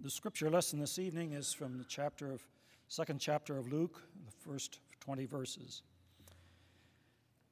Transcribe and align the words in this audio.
The 0.00 0.10
scripture 0.10 0.48
lesson 0.48 0.78
this 0.78 1.00
evening 1.00 1.32
is 1.32 1.52
from 1.52 1.76
the 1.76 1.84
chapter 1.84 2.30
of 2.30 2.46
second 2.86 3.18
chapter 3.18 3.58
of 3.58 3.72
Luke, 3.72 4.00
the 4.26 4.48
first 4.48 4.78
20 5.00 5.26
verses. 5.26 5.82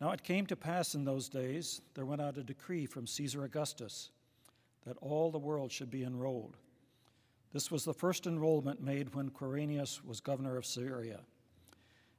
Now 0.01 0.13
it 0.13 0.23
came 0.23 0.47
to 0.47 0.55
pass 0.55 0.95
in 0.95 1.05
those 1.05 1.29
days 1.29 1.81
there 1.95 2.07
went 2.07 2.23
out 2.23 2.39
a 2.39 2.45
decree 2.45 2.87
from 2.87 3.05
Caesar 3.09 3.43
Augustus 3.43 4.11
that 4.87 4.97
all 5.01 5.33
the 5.33 5.41
world 5.41 5.73
should 5.73 5.91
be 5.91 6.05
enrolled. 6.05 6.57
This 7.53 7.73
was 7.73 7.85
the 7.85 7.93
first 7.93 8.29
enrollment 8.29 8.81
made 8.81 9.13
when 9.13 9.31
Quirinius 9.31 10.05
was 10.05 10.21
governor 10.21 10.57
of 10.57 10.65
Syria. 10.65 11.23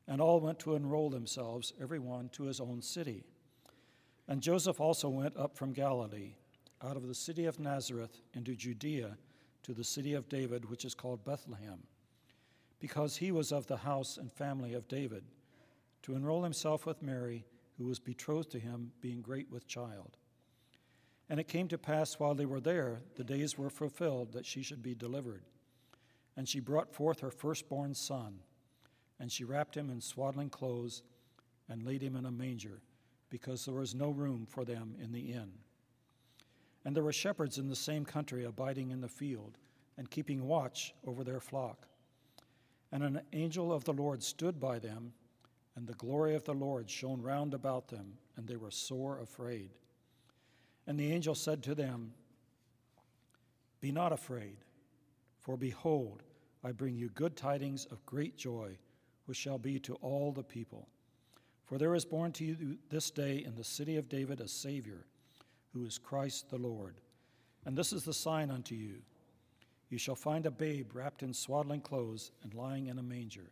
And 0.09 0.19
all 0.19 0.41
went 0.41 0.59
to 0.59 0.75
enroll 0.75 1.09
themselves, 1.09 1.71
every 1.81 1.99
one 1.99 2.27
to 2.33 2.43
his 2.43 2.59
own 2.59 2.81
city. 2.81 3.23
And 4.27 4.41
Joseph 4.41 4.81
also 4.81 5.07
went 5.07 5.37
up 5.37 5.55
from 5.55 5.71
Galilee, 5.71 6.33
out 6.83 6.97
of 6.97 7.07
the 7.07 7.15
city 7.15 7.45
of 7.45 7.61
Nazareth 7.61 8.19
into 8.33 8.55
Judea 8.55 9.15
to 9.67 9.73
the 9.73 9.83
city 9.83 10.13
of 10.13 10.29
David, 10.29 10.69
which 10.69 10.85
is 10.85 10.95
called 10.95 11.25
Bethlehem, 11.25 11.83
because 12.79 13.17
he 13.17 13.33
was 13.33 13.51
of 13.51 13.67
the 13.67 13.77
house 13.77 14.17
and 14.17 14.31
family 14.31 14.73
of 14.73 14.87
David, 14.87 15.25
to 16.03 16.15
enroll 16.15 16.43
himself 16.43 16.85
with 16.85 17.01
Mary, 17.01 17.45
who 17.77 17.85
was 17.85 17.99
betrothed 17.99 18.49
to 18.51 18.59
him, 18.59 18.93
being 19.01 19.21
great 19.21 19.51
with 19.51 19.67
child. 19.67 20.15
And 21.29 21.37
it 21.37 21.49
came 21.49 21.67
to 21.67 21.77
pass 21.77 22.17
while 22.17 22.33
they 22.33 22.45
were 22.45 22.61
there, 22.61 23.01
the 23.17 23.25
days 23.25 23.57
were 23.57 23.69
fulfilled 23.69 24.31
that 24.31 24.45
she 24.45 24.63
should 24.63 24.81
be 24.81 24.95
delivered. 24.95 25.43
And 26.37 26.47
she 26.47 26.61
brought 26.61 26.95
forth 26.95 27.19
her 27.19 27.31
firstborn 27.31 27.93
son, 27.93 28.39
and 29.19 29.29
she 29.29 29.43
wrapped 29.43 29.75
him 29.75 29.89
in 29.89 29.99
swaddling 29.99 30.49
clothes 30.49 31.03
and 31.67 31.83
laid 31.83 32.01
him 32.01 32.15
in 32.15 32.25
a 32.25 32.31
manger, 32.31 32.81
because 33.29 33.65
there 33.65 33.75
was 33.75 33.93
no 33.93 34.11
room 34.11 34.47
for 34.49 34.63
them 34.63 34.95
in 35.01 35.11
the 35.11 35.33
inn. 35.33 35.51
And 36.87 36.95
there 36.95 37.03
were 37.03 37.11
shepherds 37.11 37.57
in 37.57 37.67
the 37.67 37.75
same 37.75 38.05
country 38.05 38.45
abiding 38.45 38.91
in 38.91 39.01
the 39.01 39.09
field 39.09 39.57
and 39.97 40.09
keeping 40.09 40.47
watch 40.47 40.93
over 41.05 41.21
their 41.21 41.41
flock. 41.41 41.85
And 42.93 43.03
an 43.03 43.19
angel 43.33 43.73
of 43.73 43.83
the 43.83 43.91
Lord 43.91 44.23
stood 44.23 44.57
by 44.57 44.79
them, 44.79 45.11
and 45.75 45.85
the 45.85 45.95
glory 45.95 46.33
of 46.33 46.45
the 46.45 46.53
Lord 46.53 46.89
shone 46.89 47.21
round 47.21 47.53
about 47.53 47.89
them, 47.89 48.13
and 48.37 48.47
they 48.47 48.55
were 48.55 48.71
sore 48.71 49.19
afraid. 49.19 49.71
And 50.87 50.97
the 50.97 51.11
angel 51.11 51.35
said 51.35 51.61
to 51.63 51.75
them, 51.75 52.13
Be 53.81 53.91
not 53.91 54.13
afraid, 54.13 54.55
for 55.41 55.57
behold, 55.57 56.23
I 56.63 56.71
bring 56.71 56.95
you 56.95 57.09
good 57.09 57.35
tidings 57.35 57.83
of 57.91 58.05
great 58.05 58.37
joy, 58.37 58.77
which 59.25 59.37
shall 59.37 59.57
be 59.57 59.77
to 59.79 59.95
all 59.95 60.31
the 60.31 60.41
people. 60.41 60.87
For 61.65 61.77
there 61.77 61.95
is 61.95 62.05
born 62.05 62.31
to 62.31 62.45
you 62.45 62.77
this 62.89 63.11
day 63.11 63.43
in 63.45 63.55
the 63.55 63.63
city 63.65 63.97
of 63.97 64.07
David 64.07 64.39
a 64.39 64.47
Savior, 64.47 65.05
who 65.77 65.85
is 65.85 65.97
Christ 65.97 66.49
the 66.49 66.57
Lord. 66.57 66.95
And 67.65 67.77
this 67.77 67.93
is 67.93 68.03
the 68.03 68.13
sign 68.13 68.49
unto 68.49 68.75
you 68.75 69.01
you 69.89 69.97
shall 69.97 70.15
find 70.15 70.45
a 70.45 70.51
babe 70.51 70.91
wrapped 70.93 71.23
in 71.23 71.33
swaddling 71.33 71.81
clothes 71.81 72.31
and 72.43 72.53
lying 72.53 72.87
in 72.87 72.99
a 72.99 73.03
manger. 73.03 73.51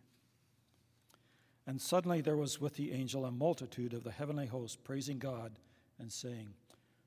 And 1.67 1.81
suddenly 1.81 2.21
there 2.21 2.37
was 2.37 2.59
with 2.59 2.75
the 2.75 2.91
angel 2.91 3.25
a 3.25 3.31
multitude 3.31 3.93
of 3.93 4.03
the 4.03 4.11
heavenly 4.11 4.45
host 4.45 4.83
praising 4.83 5.17
God 5.17 5.53
and 5.97 6.11
saying, 6.11 6.49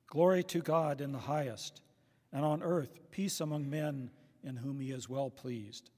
Glory 0.07 0.43
to 0.45 0.61
God 0.61 1.01
in 1.01 1.13
the 1.13 1.19
highest, 1.19 1.83
and 2.33 2.45
on 2.45 2.63
earth 2.63 2.99
peace 3.11 3.41
among 3.41 3.69
men 3.69 4.11
in 4.43 4.57
whom 4.57 4.81
he 4.81 4.91
is 4.91 5.09
well 5.09 5.31
pleased. 5.31 5.91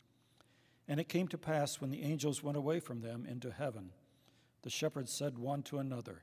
And 0.88 0.98
it 0.98 1.08
came 1.08 1.28
to 1.28 1.38
pass 1.38 1.80
when 1.80 1.90
the 1.90 2.02
angels 2.02 2.42
went 2.42 2.58
away 2.58 2.80
from 2.80 3.00
them 3.00 3.24
into 3.30 3.52
heaven, 3.52 3.90
the 4.62 4.70
shepherds 4.70 5.12
said 5.12 5.38
one 5.38 5.62
to 5.64 5.78
another, 5.78 6.22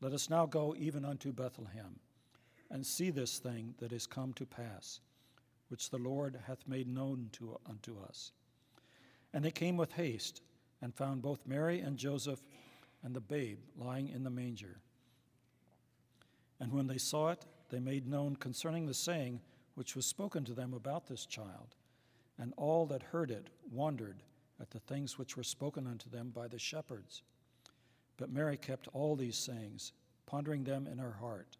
Let 0.00 0.12
us 0.12 0.30
now 0.30 0.46
go 0.46 0.76
even 0.78 1.04
unto 1.04 1.32
Bethlehem, 1.32 1.98
and 2.70 2.86
see 2.86 3.10
this 3.10 3.38
thing 3.38 3.74
that 3.78 3.92
is 3.92 4.06
come 4.06 4.32
to 4.34 4.46
pass, 4.46 5.00
which 5.68 5.90
the 5.90 5.98
Lord 5.98 6.38
hath 6.46 6.66
made 6.68 6.88
known 6.88 7.28
to, 7.32 7.58
unto 7.68 8.00
us. 8.00 8.32
And 9.32 9.44
they 9.44 9.50
came 9.50 9.76
with 9.76 9.92
haste, 9.92 10.42
and 10.82 10.94
found 10.94 11.22
both 11.22 11.46
Mary 11.46 11.80
and 11.80 11.96
Joseph 11.96 12.40
and 13.02 13.14
the 13.14 13.20
babe 13.20 13.58
lying 13.76 14.08
in 14.08 14.24
the 14.24 14.30
manger. 14.30 14.78
And 16.58 16.72
when 16.72 16.86
they 16.86 16.98
saw 16.98 17.30
it, 17.30 17.44
they 17.70 17.80
made 17.80 18.06
known 18.06 18.36
concerning 18.36 18.86
the 18.86 18.94
saying 18.94 19.40
which 19.74 19.96
was 19.96 20.06
spoken 20.06 20.44
to 20.44 20.52
them 20.52 20.74
about 20.74 21.06
this 21.06 21.26
child. 21.26 21.74
And 22.38 22.52
all 22.56 22.86
that 22.86 23.02
heard 23.02 23.30
it 23.30 23.48
wondered 23.70 24.22
at 24.60 24.70
the 24.70 24.80
things 24.80 25.18
which 25.18 25.36
were 25.36 25.42
spoken 25.42 25.86
unto 25.86 26.10
them 26.10 26.30
by 26.34 26.48
the 26.48 26.58
shepherds. 26.58 27.22
But 28.16 28.30
Mary 28.30 28.56
kept 28.56 28.88
all 28.92 29.16
these 29.16 29.36
sayings, 29.36 29.92
pondering 30.26 30.64
them 30.64 30.86
in 30.86 30.98
her 30.98 31.16
heart. 31.20 31.56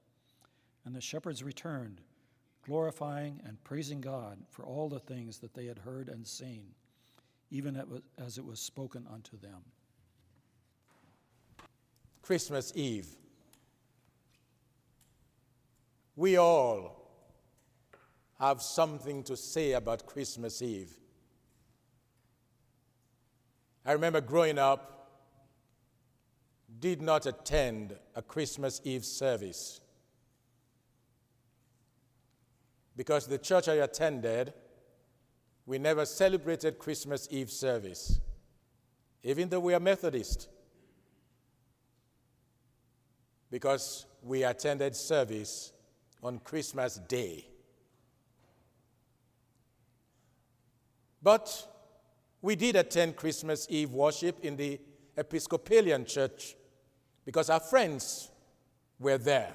And 0.85 0.95
the 0.95 1.01
shepherds 1.01 1.43
returned, 1.43 2.01
glorifying 2.65 3.41
and 3.45 3.63
praising 3.65 4.01
God 4.01 4.39
for 4.49 4.65
all 4.65 4.89
the 4.89 5.01
things 5.01 5.39
that 5.39 5.55
they 5.55 5.67
had 5.67 5.79
heard 5.79 6.09
and 6.09 6.27
seen, 6.27 6.75
even 7.51 8.03
as 8.19 8.39
it 8.39 8.45
was 8.45 8.61
spoken 8.61 9.07
unto 9.13 9.39
them. 9.39 9.63
Christmas 12.23 12.73
Eve 12.75 13.09
we 16.21 16.37
all 16.37 17.09
have 18.39 18.61
something 18.61 19.23
to 19.23 19.35
say 19.35 19.73
about 19.73 20.05
Christmas 20.05 20.61
Eve. 20.61 20.95
I 23.87 23.93
remember 23.93 24.21
growing 24.21 24.59
up, 24.59 25.09
did 26.79 27.01
not 27.01 27.25
attend 27.25 27.97
a 28.15 28.21
Christmas 28.21 28.83
Eve 28.85 29.07
service 29.07 29.81
because 32.97 33.27
the 33.27 33.39
church 33.39 33.69
I 33.69 33.75
attended, 33.75 34.53
we 35.67 35.79
never 35.79 36.05
celebrated 36.05 36.79
Christmas 36.79 37.29
Eve 37.31 37.51
service, 37.51 38.21
even 39.23 39.49
though 39.49 39.61
we 39.61 39.75
are 39.75 39.81
Methodist, 39.81 40.49
because 43.51 44.07
we 44.23 44.45
attended 44.45 44.95
service 44.95 45.73
on 46.23 46.39
Christmas 46.41 46.97
Day. 47.09 47.47
But 51.23 51.67
we 52.43 52.57
did 52.57 52.77
attend 52.77 53.17
Christmas 53.17 53.67
Eve 53.71 53.91
worship 53.93 54.39
in 54.43 54.57
the 54.57 54.81
Episcopalian 55.17 56.05
church 56.07 56.57
because 57.25 57.51
our 57.51 57.61
friends 57.61 58.31
were 58.99 59.19
there. 59.19 59.55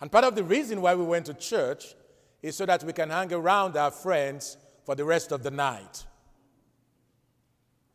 And 0.00 0.12
part 0.12 0.24
of 0.24 0.34
the 0.34 0.44
reason 0.44 0.80
why 0.80 0.94
we 0.94 1.04
went 1.04 1.26
to 1.26 1.34
church 1.34 1.94
is 2.42 2.56
so 2.56 2.66
that 2.66 2.84
we 2.84 2.92
can 2.92 3.10
hang 3.10 3.32
around 3.32 3.76
our 3.76 3.90
friends 3.90 4.56
for 4.84 4.94
the 4.94 5.04
rest 5.04 5.32
of 5.32 5.42
the 5.42 5.50
night. 5.50 6.04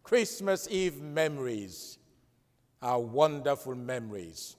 Christmas 0.04 0.68
Eve 0.70 1.02
memories 1.02 2.00
are 2.82 3.00
wonderful 3.00 3.76
memories. 3.76 4.56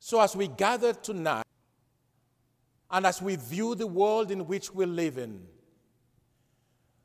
So, 0.00 0.20
as 0.20 0.34
we 0.34 0.48
gather 0.48 0.92
tonight, 0.92 1.46
and 2.90 3.06
as 3.06 3.22
we 3.22 3.36
view 3.36 3.74
the 3.74 3.86
world 3.86 4.30
in 4.30 4.46
which 4.46 4.74
we 4.74 4.84
live 4.84 5.18
in, 5.18 5.46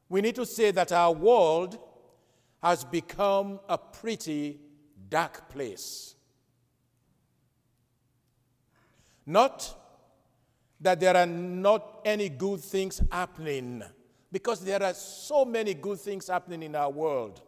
we 0.09 0.22
need 0.22 0.35
to 0.35 0.46
say 0.46 0.72
that 0.72 0.91
our 0.91 1.12
world 1.12 1.78
has 2.63 2.84
become 2.84 3.59
a 3.69 3.78
pretty 3.78 4.59
dark 5.09 5.50
place. 5.50 6.14
Not 9.25 9.73
that 10.79 10.99
there 10.99 11.15
are 11.15 11.25
not 11.25 12.01
any 12.05 12.29
good 12.29 12.59
things 12.59 13.01
happening, 13.11 13.83
because 14.31 14.59
there 14.59 14.83
are 14.83 14.93
so 14.93 15.45
many 15.45 15.73
good 15.73 15.99
things 15.99 16.27
happening 16.27 16.63
in 16.63 16.75
our 16.75 16.91
world. 16.91 17.41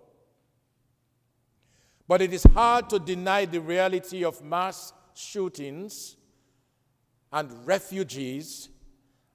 But 2.08 2.22
it 2.22 2.34
is 2.34 2.44
hard 2.44 2.90
to 2.90 3.00
deny 3.00 3.46
the 3.46 3.60
reality 3.60 4.24
of 4.24 4.42
mass 4.42 4.94
shootings 5.14 6.16
and 7.32 7.52
refugees 7.68 8.70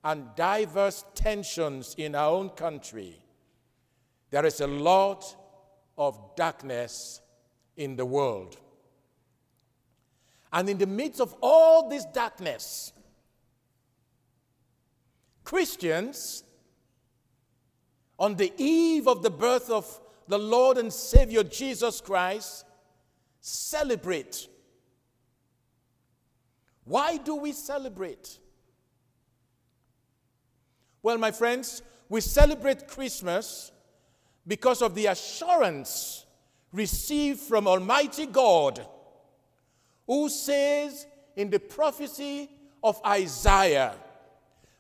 and 0.05 0.27
diverse 0.35 1.05
tensions 1.15 1.95
in 1.97 2.15
our 2.15 2.33
own 2.33 2.49
country, 2.51 3.17
there 4.31 4.47
is 4.47 4.61
a 4.61 4.67
lot 4.67 5.37
of 5.97 6.19
darkness 6.37 7.21
in 7.77 7.97
the 7.97 8.05
world. 8.05 8.57
And 10.53 10.69
in 10.69 10.79
the 10.79 10.87
midst 10.87 11.21
of 11.21 11.35
all 11.41 11.89
this 11.89 12.05
darkness, 12.05 12.93
Christians, 15.45 16.45
on 18.19 18.37
the 18.37 18.53
eve 18.57 19.09
of 19.09 19.23
the 19.23 19.31
birth 19.31 19.71
of 19.71 20.01
the 20.29 20.39
Lord 20.39 20.79
and 20.79 20.93
Savior 20.93 21.43
Jesus 21.43 22.01
Christ, 22.01 22.65
celebrate 23.41 24.49
why 26.85 27.17
do 27.17 27.37
we 27.37 27.53
celebrate? 27.53 28.39
Well, 31.03 31.19
my 31.19 31.31
friends, 31.31 31.83
we 32.09 32.21
celebrate 32.21 32.89
Christmas 32.89 33.73
because 34.47 34.83
of 34.83 34.95
the 34.95 35.07
assurance 35.07 36.27
received 36.73 37.41
from 37.41 37.67
Almighty 37.67 38.27
God, 38.27 38.87
who 40.13 40.29
says 40.29 41.07
in 41.37 41.49
the 41.49 41.59
prophecy 41.59 42.51
of 42.85 43.01
Isaiah 43.07 43.95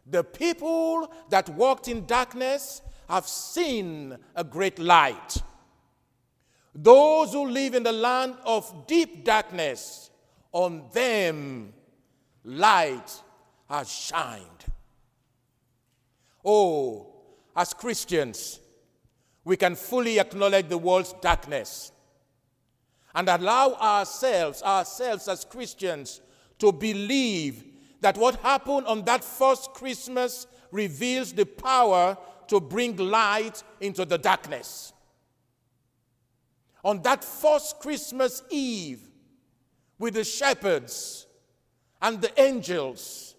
The 0.07 0.23
people 0.23 1.11
that 1.31 1.49
walked 1.49 1.89
in 1.89 2.05
darkness 2.05 2.83
have 3.09 3.27
seen 3.27 4.19
a 4.37 4.45
great 4.45 4.79
light. 4.79 5.43
Those 6.75 7.33
who 7.33 7.47
live 7.49 7.75
in 7.75 7.83
the 7.83 7.93
land 7.93 8.35
of 8.45 8.87
deep 8.87 9.25
darkness, 9.25 10.11
on 10.53 10.85
them 10.93 11.73
light 12.45 13.11
has 13.71 13.91
shined. 13.91 14.65
Oh, 16.45 17.15
as 17.57 17.73
Christians, 17.73 18.61
we 19.45 19.57
can 19.57 19.77
fully 19.77 20.19
acknowledge 20.19 20.69
the 20.69 20.77
world's 20.77 21.15
darkness 21.23 21.92
and 23.15 23.29
allow 23.29 23.75
ourselves, 23.75 24.63
ourselves 24.63 25.29
as 25.29 25.45
Christians, 25.45 26.21
to 26.59 26.73
believe 26.73 27.65
that 28.01 28.17
what 28.17 28.37
happened 28.37 28.87
on 28.87 29.05
that 29.05 29.23
first 29.23 29.75
Christmas 29.75 30.47
reveals 30.71 31.33
the 31.33 31.45
power 31.45 32.17
to 32.49 32.61
bring 32.61 32.97
light 32.97 33.63
into 33.81 34.05
the 34.05 34.19
darkness. 34.19 34.93
On 36.85 37.01
that 37.03 37.23
first 37.23 37.79
Christmas 37.81 38.43
Eve, 38.51 39.09
with 39.99 40.15
the 40.15 40.25
shepherds 40.25 41.27
and 42.01 42.21
the 42.21 42.41
angels 42.41 43.37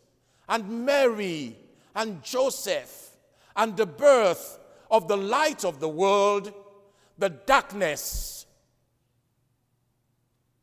and 0.48 0.86
Mary 0.86 1.58
and 1.94 2.24
Joseph 2.24 3.12
and 3.56 3.76
the 3.76 3.86
birth 3.86 4.60
of 4.90 5.08
the 5.08 5.18
light 5.18 5.66
of 5.66 5.80
the 5.80 5.90
world, 5.90 6.54
the 7.18 7.30
darkness. 7.30 8.43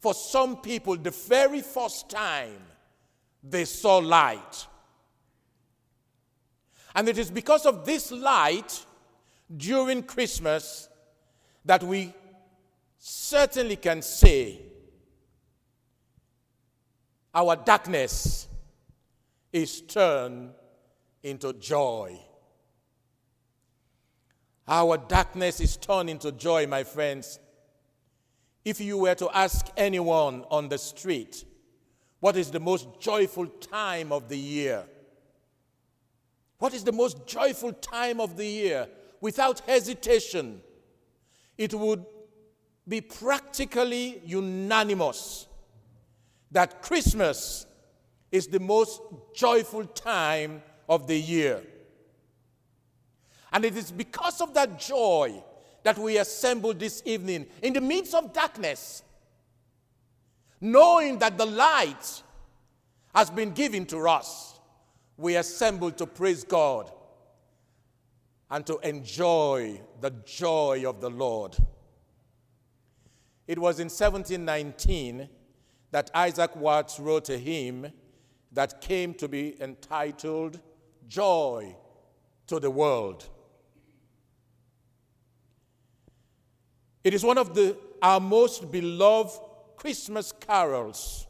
For 0.01 0.15
some 0.15 0.57
people, 0.57 0.97
the 0.97 1.11
very 1.11 1.61
first 1.61 2.09
time 2.09 2.63
they 3.43 3.67
saw 3.67 3.99
light. 3.99 4.67
And 6.95 7.09
it 7.09 7.19
is 7.19 7.31
because 7.31 7.67
of 7.67 7.85
this 7.85 8.11
light 8.11 8.85
during 9.55 10.03
Christmas 10.03 10.89
that 11.65 11.83
we 11.83 12.13
certainly 12.99 13.77
can 13.77 14.03
say 14.03 14.61
our 17.35 17.55
darkness 17.57 18.49
is 19.53 19.83
turned 19.83 20.51
into 21.23 21.53
joy. 21.53 22.19
Our 24.67 24.97
darkness 24.97 25.61
is 25.61 25.77
turned 25.77 26.11
into 26.11 26.33
joy, 26.33 26.67
my 26.67 26.85
friends. 26.85 27.39
If 28.65 28.81
you 28.81 28.99
were 28.99 29.15
to 29.15 29.31
ask 29.31 29.67
anyone 29.77 30.45
on 30.51 30.69
the 30.69 30.79
street, 30.79 31.45
what 32.21 32.37
is 32.37 32.51
the 32.51 32.61
most 32.61 32.89
joyful 33.01 33.47
time 33.47 34.13
of 34.13 34.29
the 34.29 34.37
year? 34.37 34.85
What 36.59 36.75
is 36.75 36.85
the 36.85 36.93
most 36.93 37.27
joyful 37.27 37.73
time 37.73 38.21
of 38.21 38.37
the 38.37 38.47
year? 38.47 38.89
Without 39.21 39.61
hesitation, 39.61 40.61
it 41.57 41.73
would 41.73 42.05
be 42.87 43.01
practically 43.01 44.21
unanimous 44.25 45.47
that 46.51 46.83
Christmas 46.83 47.67
is 48.31 48.47
the 48.47 48.61
most 48.61 49.01
joyful 49.35 49.85
time 49.85 50.63
of 50.89 51.07
the 51.07 51.19
year. 51.19 51.63
And 53.53 53.65
it 53.65 53.77
is 53.77 53.91
because 53.91 54.41
of 54.41 54.55
that 54.55 54.79
joy 54.79 55.43
that 55.83 55.99
we 55.99 56.19
assemble 56.19 56.75
this 56.75 57.03
evening 57.05 57.47
in 57.63 57.73
the 57.73 57.81
midst 57.81 58.15
of 58.15 58.33
darkness, 58.33 59.03
knowing 60.61 61.19
that 61.19 61.39
the 61.39 61.47
light 61.47 62.23
has 63.15 63.31
been 63.31 63.51
given 63.53 63.87
to 63.87 64.09
us. 64.09 64.59
We 65.17 65.37
assemble 65.37 65.91
to 65.93 66.07
praise 66.07 66.45
God 66.45 66.91
and 68.51 68.67
to 68.67 68.79
enjoy 68.79 69.81
the 70.01 70.11
joy 70.25 70.85
of 70.87 71.01
the 71.01 71.11
Lord. 71.11 71.57
It 73.47 73.59
was 73.59 73.81
in 73.81 73.87
1719 73.87 75.29
that 75.91 76.11
Isaac 76.15 76.55
Watts 76.57 77.01
wrote 77.01 77.29
a 77.31 77.39
hymn 77.39 77.93
that 78.53 78.81
came 78.81 79.15
to 79.15 79.29
be 79.29 79.61
entitled 79.61 80.61
joy 81.09 81.77
to 82.47 82.61
the 82.61 82.71
world. 82.71 83.29
It 87.03 87.15
is 87.15 87.25
one 87.25 87.39
of 87.39 87.55
the, 87.55 87.77
our 88.03 88.21
most 88.21 88.71
beloved 88.71 89.39
Christmas 89.77 90.33
carols. 90.33 91.27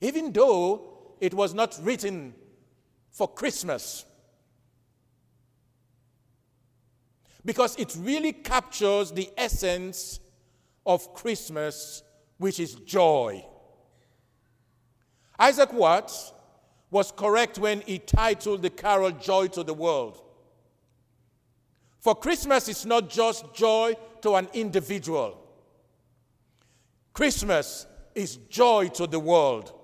Even 0.00 0.32
though 0.32 1.14
it 1.20 1.34
was 1.34 1.52
not 1.52 1.78
written 1.82 2.34
for 3.10 3.28
Christmas, 3.28 4.04
because 7.44 7.76
it 7.76 7.94
really 8.00 8.32
captures 8.32 9.10
the 9.10 9.28
essence 9.36 10.20
of 10.86 11.14
Christmas, 11.14 12.02
which 12.38 12.60
is 12.60 12.74
joy. 12.74 13.44
Isaac 15.38 15.72
Watts 15.72 16.32
was 16.90 17.12
correct 17.12 17.58
when 17.58 17.82
he 17.82 17.98
titled 17.98 18.62
the 18.62 18.70
carol 18.70 19.10
Joy 19.10 19.48
to 19.48 19.62
the 19.62 19.74
World. 19.74 20.22
For 22.08 22.14
Christmas 22.14 22.70
is 22.70 22.86
not 22.86 23.10
just 23.10 23.52
joy 23.52 23.94
to 24.22 24.36
an 24.36 24.48
individual, 24.54 25.46
Christmas 27.12 27.86
is 28.14 28.36
joy 28.48 28.88
to 28.94 29.06
the 29.06 29.20
world. 29.20 29.74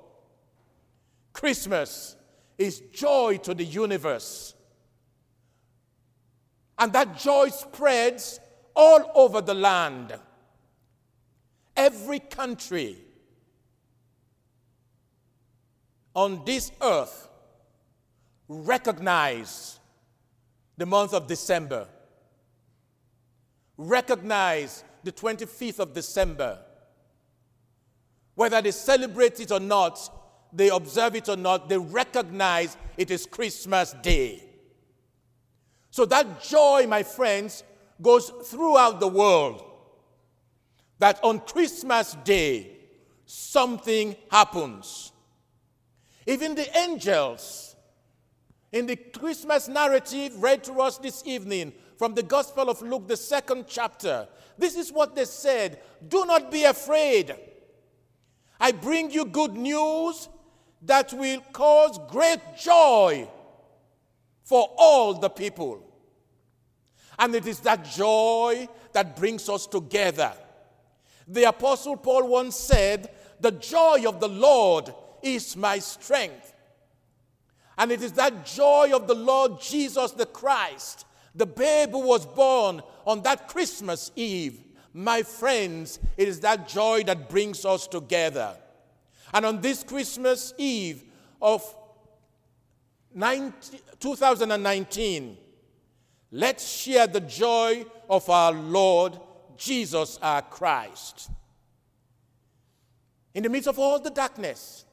Christmas 1.35 2.17
is 2.57 2.81
joy 2.95 3.37
to 3.43 3.53
the 3.53 3.65
universe. 3.67 4.55
And 6.79 6.95
that 6.95 7.19
joy 7.19 7.51
spreads 7.51 8.41
all 8.75 9.13
over 9.15 9.43
the 9.43 9.53
land. 9.53 10.19
Every 11.77 12.21
country 12.21 12.97
on 16.15 16.43
this 16.47 16.73
earth 16.81 17.29
recognize 18.49 19.79
the 20.79 20.87
month 20.87 21.13
of 21.13 21.27
December, 21.27 21.87
recognize 23.77 24.85
the 25.03 25.13
25th 25.13 25.79
of 25.79 25.93
December. 25.93 26.59
Whether 28.35 28.61
they 28.63 28.71
celebrate 28.71 29.41
it 29.41 29.51
or 29.53 29.61
not, 29.61 30.11
they 30.53 30.69
observe 30.69 31.17
it 31.17 31.29
or 31.29 31.37
not, 31.37 31.69
they 31.69 31.79
recognize 31.79 32.77
it 32.97 33.11
is 33.11 33.27
Christmas 33.27 33.95
Day. 34.03 34.43
So 35.91 36.05
that 36.07 36.43
joy, 36.43 36.87
my 36.89 37.03
friends, 37.03 37.63
goes 38.01 38.31
throughout 38.45 39.01
the 39.01 39.09
world. 39.09 39.65
That 40.99 41.23
on 41.23 41.41
Christmas 41.41 42.17
Day, 42.25 42.71
something 43.27 44.17
happens. 44.31 45.13
Even 46.27 46.55
the 46.55 46.77
angels 46.79 47.77
in 48.73 48.87
the 48.87 48.97
Christmas 48.97 49.69
narrative 49.69 50.43
read 50.43 50.65
to 50.65 50.75
us 50.81 50.99
this 50.99 51.23
evening 51.27 51.73
from 51.97 52.15
the 52.15 52.23
Gospel 52.23 52.69
of 52.71 52.83
Luke, 52.83 53.09
the 53.09 53.17
second 53.17 53.67
chapter, 53.69 54.29
this 54.59 54.77
is 54.77 54.93
what 54.93 55.15
they 55.15 55.25
said 55.25 55.81
Do 56.07 56.25
not 56.25 56.51
be 56.51 56.65
afraid. 56.65 57.35
I 58.61 58.73
bring 58.73 59.11
you 59.11 59.25
good 59.25 59.55
news 59.55 60.29
that 60.83 61.13
will 61.13 61.41
cause 61.53 61.99
great 62.09 62.41
joy 62.59 63.29
for 64.45 64.71
all 64.77 65.15
the 65.15 65.29
people. 65.29 65.83
And 67.19 67.35
it 67.35 67.47
is 67.47 67.61
that 67.61 67.85
joy 67.85 68.69
that 68.93 69.17
brings 69.17 69.49
us 69.49 69.67
together. 69.67 70.33
The 71.27 71.45
Apostle 71.45 71.97
Paul 71.97 72.29
once 72.29 72.57
said, 72.57 73.11
The 73.41 73.53
joy 73.53 74.05
of 74.07 74.21
the 74.21 74.29
Lord 74.29 74.93
is 75.23 75.57
my 75.57 75.79
strength. 75.79 76.53
And 77.77 77.91
it 77.91 78.03
is 78.03 78.13
that 78.13 78.47
joy 78.47 78.91
of 78.95 79.07
the 79.07 79.15
Lord 79.15 79.61
Jesus 79.61 80.13
the 80.13 80.27
Christ, 80.27 81.07
the 81.35 81.47
babe 81.47 81.91
who 81.91 82.01
was 82.07 82.27
born 82.27 82.83
on 83.07 83.23
that 83.23 83.49
Christmas 83.49 84.13
Eve. 84.15 84.61
My 84.93 85.23
friends, 85.23 85.99
it 86.17 86.29
is 86.29 86.41
that 86.41 86.69
joy 86.69 87.03
that 87.05 87.29
brings 87.29 87.65
us 87.65 87.87
together. 87.87 88.57
And 89.33 89.45
on 89.45 89.61
this 89.61 89.83
Christmas 89.83 90.55
Eve 90.57 91.03
of 91.43 91.63
19, 93.13 93.81
2019, 93.99 95.37
let's 96.31 96.69
share 96.69 97.09
the 97.09 97.21
joy 97.21 97.85
of 98.09 98.31
our 98.31 98.53
Lord 98.53 99.19
Jesus 99.57 100.19
our 100.23 100.43
Christ. 100.43 101.31
In 103.35 103.43
the 103.43 103.49
midst 103.49 103.69
of 103.69 103.79
all 103.79 103.99
the 103.99 104.11
darkness, 104.11 104.85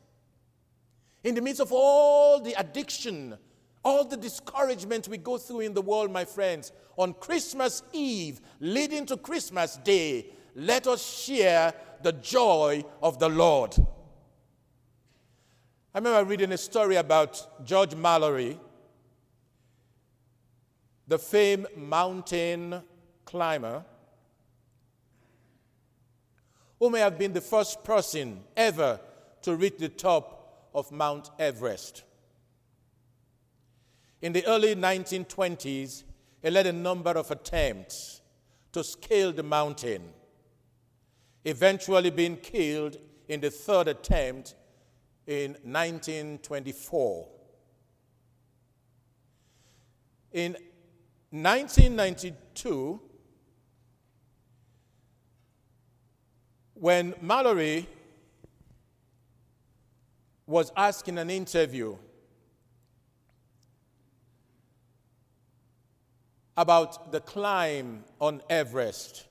in 1.24 1.36
the 1.36 1.42
midst 1.42 1.62
of 1.62 1.72
all 1.72 2.40
the 2.40 2.54
addiction, 2.60 3.38
all 3.84 4.04
the 4.04 4.18
discouragement 4.18 5.08
we 5.08 5.18
go 5.18 5.38
through 5.38 5.62
in 5.62 5.74
the 5.74 5.82
world, 5.82 6.12
my 6.12 6.26
friends, 6.26 6.72
on 6.98 7.14
Christmas 7.14 7.84
Eve, 7.94 8.42
leading 8.60 9.06
to 9.08 9.18
Christmas 9.18 9.78
Day, 9.78 10.28
let 10.56 10.88
us 10.88 11.04
share 11.24 11.74
the 12.04 12.14
joy 12.14 12.84
of 13.02 13.20
the 13.20 13.30
Lord. 13.30 13.76
I 15.94 15.98
remember 15.98 16.30
reading 16.30 16.52
a 16.52 16.58
story 16.58 16.96
about 16.96 17.66
George 17.66 17.96
Mallory, 17.96 18.60
the 21.08 21.18
famed 21.18 21.68
mountain 21.76 22.82
climber, 23.26 23.84
who 26.80 26.90
may 26.90 27.00
have 27.00 27.18
been 27.18 27.34
the 27.34 27.42
first 27.42 27.84
person 27.84 28.42
ever 28.56 29.00
to 29.42 29.56
reach 29.56 29.78
the 29.78 29.90
top 29.90 30.70
of 30.74 30.92
Mount 30.92 31.30
Everest. 31.38 32.04
In 34.22 34.34
the 34.34 34.46
early 34.46 34.76
1920s, 34.76 36.04
he 36.42 36.50
led 36.50 36.68
a 36.68 36.74
number 36.74 37.12
of 37.12 37.32
attempts 37.32 38.22
to 38.72 38.84
scale 38.84 39.32
the 39.32 39.44
mountain, 39.44 40.02
eventually 41.44 42.10
being 42.12 42.38
killed 42.38 42.98
in 43.28 43.42
the 43.42 43.50
third 43.50 43.88
attempt 43.88 44.56
in 45.26 45.52
1924. 45.64 47.28
In 50.34 50.54
1992, 51.32 53.02
when 56.76 57.14
Mallory 57.22 57.88
was 60.46 60.72
asked 60.76 61.08
in 61.08 61.18
an 61.18 61.30
interview 61.30 61.96
about 66.58 67.12
the 67.12 67.20
climb 67.20 68.04
on 68.20 68.42
Everest. 68.50 69.26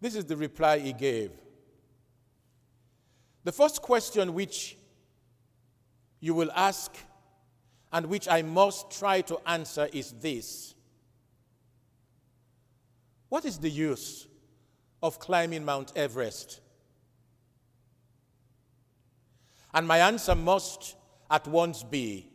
This 0.00 0.14
is 0.14 0.24
the 0.24 0.36
reply 0.36 0.78
he 0.78 0.92
gave. 0.92 1.30
The 3.44 3.52
first 3.52 3.82
question 3.82 4.34
which 4.34 4.76
you 6.20 6.34
will 6.34 6.50
ask 6.54 6.94
and 7.92 8.06
which 8.06 8.28
I 8.28 8.42
must 8.42 8.90
try 8.90 9.20
to 9.22 9.38
answer 9.46 9.88
is 9.92 10.12
this 10.12 10.74
What 13.28 13.44
is 13.44 13.58
the 13.58 13.70
use 13.70 14.26
of 15.02 15.18
climbing 15.18 15.64
Mount 15.64 15.92
Everest? 15.96 16.60
And 19.72 19.86
my 19.86 19.98
answer 19.98 20.34
must 20.34 20.96
at 21.30 21.46
once 21.46 21.82
be 21.82 22.30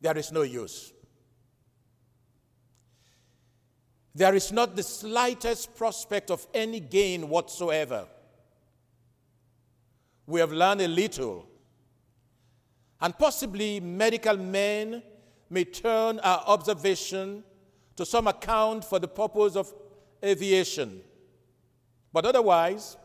there 0.00 0.16
is 0.16 0.32
no 0.32 0.42
use. 0.42 0.92
There 4.14 4.34
is 4.34 4.50
not 4.50 4.74
the 4.74 4.82
slightest 4.82 5.76
prospect 5.76 6.30
of 6.30 6.46
any 6.54 6.80
gain 6.80 7.28
whatsoever. 7.28 8.06
We 10.26 10.40
have 10.40 10.52
learned 10.52 10.80
a 10.80 10.88
little, 10.88 11.46
and 13.00 13.16
possibly 13.16 13.80
medical 13.80 14.36
men 14.36 15.02
may 15.48 15.64
turn 15.64 16.18
our 16.20 16.42
observation 16.46 17.44
to 17.96 18.06
some 18.06 18.26
account 18.26 18.84
for 18.84 18.98
the 18.98 19.08
purpose 19.08 19.56
of 19.56 19.72
aviation. 20.24 21.02
But 22.12 22.24
otherwise, 22.24 22.96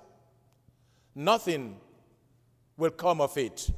nothing 1.14 1.78
will 2.78 2.92
come 2.92 3.22
of 3.22 3.38
it. 3.38 3.70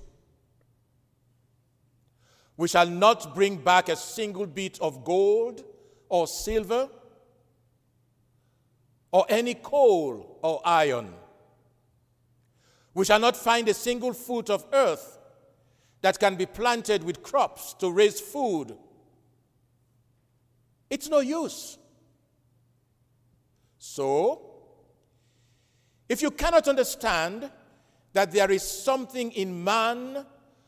We 2.58 2.68
shall 2.68 2.88
not 2.88 3.36
bring 3.36 3.58
back 3.58 3.88
a 3.88 3.96
single 3.96 4.48
bit 4.48 4.80
of 4.82 5.04
gold 5.04 5.64
or 6.10 6.28
silver 6.28 6.90
or 9.12 9.26
any 9.30 9.54
coal 9.54 10.40
or 10.42 10.62
iron. 10.66 11.14
We 12.96 13.06
shall 13.06 13.20
not 13.20 13.38
find 13.38 13.70
a 13.70 13.76
single 13.76 14.14
foot 14.14 14.50
of 14.50 14.66
earth 14.74 15.20
that 16.02 16.20
can 16.20 16.36
be 16.36 16.48
planted 16.48 17.04
with 17.04 17.22
crops 17.22 17.74
to 17.76 17.92
raise 17.92 18.20
food. 18.20 18.76
It's 20.90 21.10
no 21.10 21.20
use. 21.20 21.78
So, 23.78 24.42
if 26.10 26.22
you 26.22 26.32
cannot 26.32 26.68
understand 26.68 27.52
that 28.14 28.32
there 28.32 28.50
is 28.50 28.64
something 28.64 29.32
in 29.32 29.64
man 29.64 30.26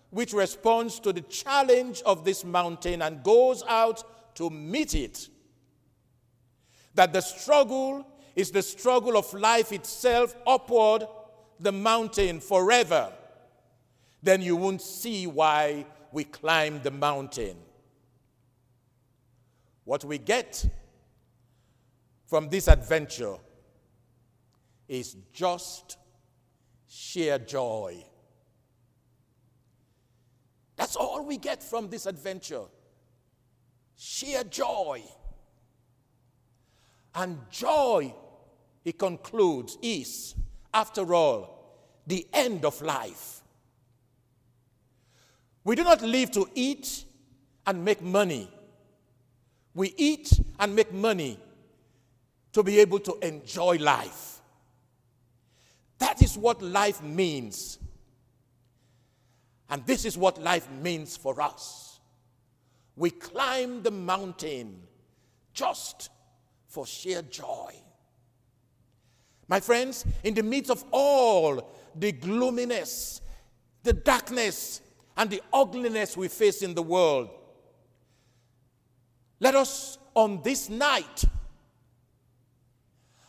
which 0.09 0.33
responds 0.33 0.99
to 0.99 1.13
the 1.13 1.21
challenge 1.21 2.01
of 2.05 2.25
this 2.25 2.43
mountain 2.43 3.01
and 3.01 3.23
goes 3.23 3.63
out 3.67 4.35
to 4.35 4.49
meet 4.49 4.95
it. 4.95 5.29
That 6.95 7.13
the 7.13 7.21
struggle 7.21 8.05
is 8.35 8.51
the 8.51 8.61
struggle 8.61 9.17
of 9.17 9.31
life 9.33 9.71
itself 9.71 10.35
upward 10.47 11.05
the 11.59 11.71
mountain 11.71 12.39
forever. 12.39 13.11
Then 14.23 14.41
you 14.41 14.55
won't 14.55 14.81
see 14.81 15.27
why 15.27 15.85
we 16.11 16.23
climb 16.23 16.81
the 16.81 16.91
mountain. 16.91 17.57
What 19.83 20.03
we 20.03 20.17
get 20.17 20.65
from 22.27 22.49
this 22.49 22.67
adventure 22.67 23.37
is 24.87 25.15
just 25.33 25.97
sheer 26.87 27.39
joy. 27.39 28.03
That's 30.89 30.97
all 30.97 31.23
we 31.23 31.37
get 31.37 31.61
from 31.61 31.87
this 31.87 32.07
adventure 32.07 32.63
sheer 33.95 34.43
joy. 34.43 35.03
And 37.13 37.37
joy, 37.51 38.15
he 38.83 38.93
concludes, 38.93 39.77
is, 39.83 40.33
after 40.73 41.13
all, 41.13 41.83
the 42.07 42.25
end 42.33 42.65
of 42.65 42.81
life. 42.81 43.41
We 45.63 45.75
do 45.75 45.83
not 45.83 46.01
live 46.01 46.31
to 46.31 46.49
eat 46.55 47.05
and 47.67 47.85
make 47.85 48.01
money. 48.01 48.49
We 49.75 49.93
eat 49.95 50.39
and 50.59 50.75
make 50.75 50.91
money 50.91 51.39
to 52.53 52.63
be 52.63 52.79
able 52.79 52.99
to 53.01 53.15
enjoy 53.21 53.77
life. 53.77 54.41
That 55.99 56.23
is 56.23 56.35
what 56.35 56.63
life 56.63 57.03
means. 57.03 57.77
And 59.69 59.85
this 59.85 60.05
is 60.05 60.17
what 60.17 60.41
life 60.41 60.69
means 60.71 61.15
for 61.15 61.41
us. 61.41 61.99
We 62.95 63.11
climb 63.11 63.83
the 63.83 63.91
mountain 63.91 64.81
just 65.53 66.09
for 66.67 66.85
sheer 66.85 67.21
joy. 67.21 67.73
My 69.47 69.59
friends, 69.59 70.05
in 70.23 70.33
the 70.33 70.43
midst 70.43 70.69
of 70.69 70.83
all 70.91 71.75
the 71.95 72.11
gloominess, 72.11 73.21
the 73.83 73.93
darkness, 73.93 74.81
and 75.17 75.29
the 75.29 75.41
ugliness 75.51 76.15
we 76.15 76.27
face 76.27 76.61
in 76.61 76.73
the 76.73 76.83
world, 76.83 77.29
let 79.39 79.55
us 79.55 79.97
on 80.13 80.41
this 80.43 80.69
night 80.69 81.23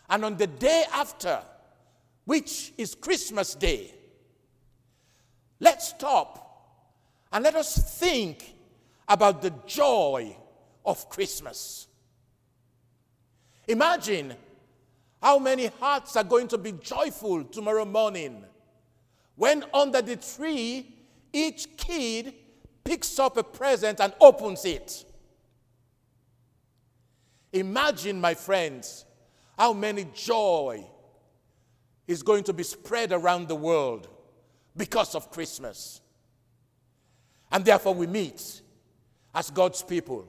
and 0.09 0.25
on 0.25 0.37
the 0.37 0.47
day 0.47 0.85
after, 0.93 1.41
which 2.25 2.73
is 2.77 2.95
Christmas 2.95 3.55
Day, 3.55 3.95
Let's 5.61 5.91
stop 5.91 6.47
and 7.31 7.45
let 7.45 7.55
us 7.55 7.99
think 7.99 8.55
about 9.07 9.43
the 9.43 9.53
joy 9.67 10.37
of 10.85 11.09
Christmas. 11.11 11.87
Imagine 13.69 14.35
how 15.23 15.39
many 15.39 15.67
hearts 15.67 16.17
are 16.17 16.25
going 16.25 16.49
to 16.49 16.59
be 16.59 16.73
joyful 16.73 17.45
tomorrow 17.45 17.85
morning 17.85 18.45
when 19.37 19.65
under 19.75 20.01
the 20.01 20.17
tree 20.17 20.95
each 21.33 21.77
kid 21.77 22.35
picks 22.83 23.19
up 23.19 23.37
a 23.37 23.43
present 23.43 24.01
and 24.01 24.13
opens 24.21 24.65
it. 24.65 25.05
Imagine, 27.53 28.21
my 28.21 28.35
friends, 28.35 29.05
how 29.59 29.73
many 29.73 30.07
joy 30.15 30.85
is 32.07 32.23
going 32.23 32.45
to 32.45 32.53
be 32.53 32.63
spread 32.63 33.13
around 33.13 33.49
the 33.49 33.55
world 33.55 34.09
because 34.81 35.15
of 35.15 35.31
Christmas. 35.31 36.01
And 37.53 37.63
therefore, 37.63 37.93
we 37.93 38.07
meet 38.07 38.63
as 39.35 39.51
God's 39.51 39.83
people. 39.83 40.27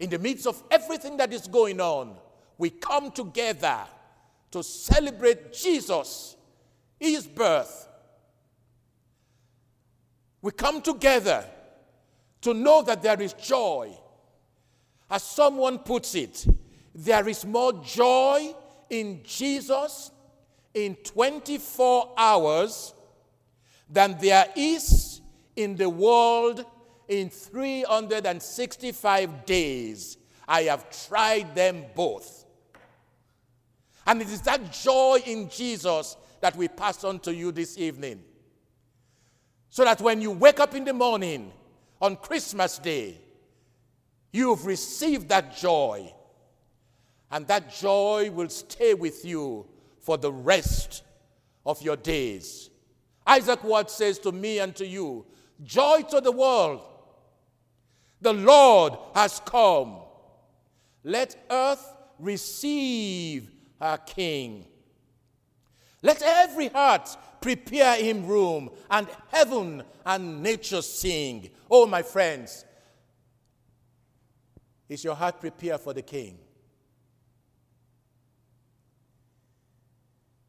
In 0.00 0.08
the 0.08 0.18
midst 0.18 0.46
of 0.46 0.62
everything 0.70 1.18
that 1.18 1.30
is 1.30 1.46
going 1.46 1.82
on, 1.82 2.16
we 2.56 2.70
come 2.70 3.10
together 3.10 3.80
to 4.52 4.62
celebrate 4.62 5.52
Jesus, 5.52 6.34
his 6.98 7.26
birth. 7.26 7.86
We 10.40 10.52
come 10.52 10.80
together 10.80 11.44
to 12.40 12.54
know 12.54 12.80
that 12.84 13.02
there 13.02 13.20
is 13.20 13.34
joy. 13.34 13.92
As 15.10 15.24
someone 15.24 15.80
puts 15.80 16.14
it, 16.14 16.46
there 16.94 17.28
is 17.28 17.44
more 17.44 17.74
joy 17.84 18.54
in 18.88 19.20
Jesus 19.24 20.10
in 20.84 20.96
24 20.96 22.12
hours 22.16 22.94
than 23.88 24.16
there 24.20 24.46
is 24.54 25.20
in 25.56 25.76
the 25.76 25.88
world 25.88 26.64
in 27.08 27.30
365 27.30 29.44
days. 29.44 30.18
I 30.46 30.62
have 30.62 30.88
tried 31.06 31.54
them 31.54 31.84
both. 31.94 32.44
And 34.06 34.22
it 34.22 34.28
is 34.28 34.40
that 34.42 34.72
joy 34.72 35.18
in 35.26 35.50
Jesus 35.50 36.16
that 36.40 36.54
we 36.56 36.68
pass 36.68 37.02
on 37.04 37.18
to 37.20 37.34
you 37.34 37.50
this 37.50 37.76
evening. 37.76 38.22
So 39.70 39.84
that 39.84 40.00
when 40.00 40.22
you 40.22 40.30
wake 40.30 40.60
up 40.60 40.74
in 40.74 40.84
the 40.84 40.94
morning 40.94 41.52
on 42.00 42.16
Christmas 42.16 42.78
Day, 42.78 43.18
you've 44.32 44.64
received 44.64 45.28
that 45.28 45.56
joy. 45.56 46.12
And 47.30 47.46
that 47.48 47.74
joy 47.74 48.30
will 48.30 48.48
stay 48.48 48.94
with 48.94 49.22
you 49.24 49.66
for 50.00 50.16
the 50.16 50.32
rest 50.32 51.02
of 51.66 51.82
your 51.82 51.96
days. 51.96 52.70
Isaac 53.26 53.62
Watts 53.62 53.94
says 53.94 54.18
to 54.20 54.32
me 54.32 54.58
and 54.58 54.74
to 54.76 54.86
you, 54.86 55.26
Joy 55.62 56.02
to 56.10 56.20
the 56.20 56.32
world. 56.32 56.82
The 58.20 58.32
Lord 58.32 58.94
has 59.14 59.40
come. 59.44 59.98
Let 61.04 61.36
earth 61.50 61.94
receive 62.18 63.50
her 63.80 63.98
King. 63.98 64.64
Let 66.02 66.22
every 66.22 66.68
heart 66.68 67.16
prepare 67.40 67.96
him 67.96 68.26
room, 68.26 68.70
and 68.90 69.06
heaven 69.28 69.82
and 70.04 70.42
nature 70.42 70.82
sing. 70.82 71.50
Oh, 71.70 71.86
my 71.86 72.02
friends, 72.02 72.64
is 74.88 75.04
your 75.04 75.14
heart 75.14 75.40
prepared 75.40 75.80
for 75.80 75.92
the 75.92 76.02
King? 76.02 76.38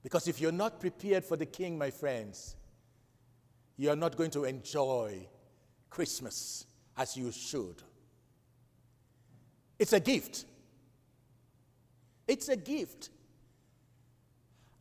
Because 0.03 0.27
if 0.27 0.39
you're 0.39 0.51
not 0.51 0.79
prepared 0.79 1.25
for 1.25 1.35
the 1.35 1.45
King, 1.45 1.77
my 1.77 1.91
friends, 1.91 2.55
you 3.77 3.89
are 3.89 3.95
not 3.95 4.15
going 4.15 4.31
to 4.31 4.45
enjoy 4.45 5.27
Christmas 5.89 6.65
as 6.97 7.15
you 7.17 7.31
should. 7.31 7.81
It's 9.77 9.93
a 9.93 9.99
gift. 9.99 10.45
It's 12.27 12.49
a 12.49 12.55
gift. 12.55 13.09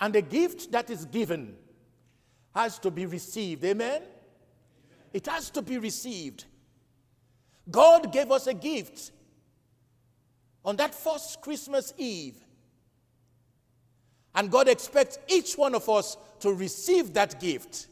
And 0.01 0.15
the 0.15 0.23
gift 0.23 0.71
that 0.73 0.91
is 0.91 1.05
given 1.05 1.57
has 2.55 2.79
to 2.81 2.91
be 2.91 3.07
received. 3.07 3.65
Amen? 3.65 4.03
It 5.13 5.27
has 5.27 5.51
to 5.51 5.63
be 5.63 5.79
received. 5.79 6.45
God 7.71 8.13
gave 8.13 8.31
us 8.31 8.47
a 8.47 8.55
gift 8.55 9.13
on 10.65 10.77
that 10.77 10.95
first 10.95 11.41
Christmas 11.41 11.93
Eve. 11.97 12.37
And 14.38 14.52
God 14.52 14.68
expects 14.68 15.18
each 15.26 15.54
one 15.54 15.75
of 15.75 15.88
us 15.88 16.16
to 16.38 16.54
receive 16.54 17.12
that 17.14 17.40
gift. 17.40 17.88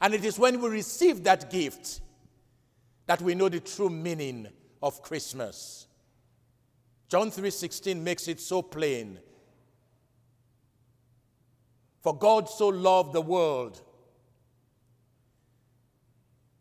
And 0.00 0.12
it 0.12 0.24
is 0.24 0.36
when 0.36 0.60
we 0.60 0.68
receive 0.68 1.22
that 1.22 1.48
gift 1.48 2.00
that 3.06 3.22
we 3.22 3.36
know 3.36 3.48
the 3.48 3.60
true 3.60 3.88
meaning 3.88 4.48
of 4.82 5.00
Christmas. 5.00 5.86
John 7.08 7.30
3:16 7.30 8.02
makes 8.02 8.26
it 8.26 8.40
so 8.40 8.62
plain. 8.62 9.20
For 12.00 12.18
God 12.18 12.48
so 12.48 12.66
loved 12.66 13.12
the 13.12 13.22
world 13.22 13.80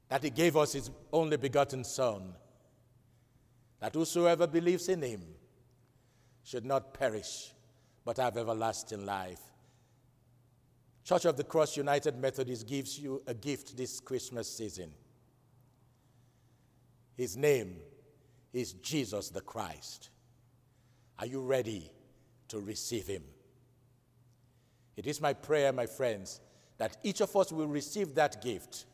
that 0.10 0.22
he 0.22 0.30
gave 0.30 0.56
us 0.56 0.74
his 0.74 0.92
only 1.12 1.38
begotten 1.38 1.84
son 1.84 2.36
that 3.80 3.96
whosoever 3.96 4.46
believes 4.46 4.88
in 4.88 5.02
him 5.02 5.36
should 6.44 6.64
not 6.64 6.94
perish 6.94 7.54
but 8.06 8.18
have 8.18 8.38
everlasting 8.38 9.06
life. 9.06 9.40
Church 11.04 11.26
of 11.26 11.36
the 11.36 11.44
Cross 11.44 11.78
United 11.78 12.18
Methodist 12.18 12.68
gives 12.68 12.98
you 12.98 13.22
a 13.28 13.34
gift 13.34 13.76
this 13.76 14.00
Christmas 14.00 14.50
season. 14.50 14.92
His 17.16 17.36
name 17.38 17.76
is 18.54 18.74
Jesus 18.74 19.30
the 19.30 19.42
Christ. 19.42 20.10
Are 21.20 21.26
you 21.26 21.42
ready 21.42 21.92
to 22.48 22.60
receive 22.60 23.08
him? 23.08 23.24
It 24.96 25.08
is 25.08 25.20
my 25.20 25.34
prayer, 25.34 25.74
my 25.74 25.86
friends, 25.86 26.40
that 26.78 26.98
each 27.04 27.22
of 27.22 27.36
us 27.36 27.52
will 27.52 27.68
receive 27.68 28.16
that 28.16 28.42
gift. 28.44 28.86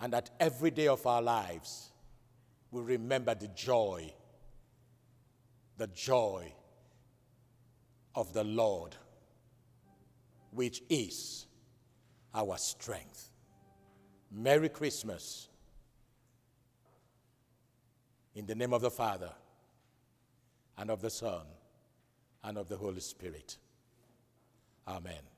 And 0.00 0.12
that 0.12 0.30
every 0.40 0.70
day 0.70 0.88
of 0.88 1.06
our 1.06 1.20
lives 1.20 1.89
will 2.70 2.82
remember 2.82 3.34
the 3.34 3.48
joy, 3.48 4.12
the 5.76 5.86
joy 5.88 6.52
of 8.14 8.32
the 8.32 8.44
Lord, 8.44 8.96
which 10.52 10.82
is 10.88 11.46
our 12.34 12.56
strength. 12.58 13.30
Merry 14.30 14.68
Christmas. 14.68 15.48
In 18.34 18.46
the 18.46 18.54
name 18.54 18.72
of 18.72 18.82
the 18.82 18.90
Father, 18.90 19.32
and 20.78 20.90
of 20.90 21.02
the 21.02 21.10
Son, 21.10 21.42
and 22.44 22.56
of 22.56 22.68
the 22.68 22.76
Holy 22.76 23.00
Spirit. 23.00 23.58
Amen. 24.86 25.29